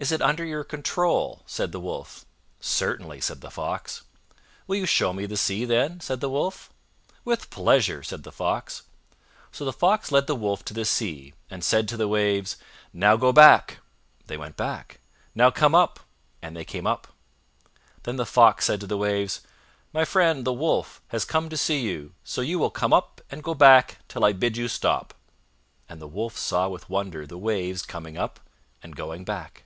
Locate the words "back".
14.56-15.00, 23.52-23.98, 29.24-29.64